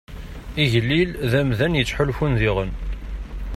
[0.63, 2.71] Igellil d amdan yettḥulfun diɣen.